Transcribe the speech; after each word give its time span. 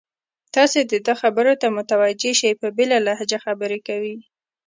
تاسې 0.55 0.79
د 0.91 0.93
ده 1.05 1.13
خبرو 1.21 1.53
ته 1.61 1.67
متوجه 1.77 2.31
شئ، 2.39 2.51
په 2.61 2.67
بېله 2.77 2.97
لهجه 3.07 3.37
خبرې 3.45 3.79
کوي. 3.87 4.17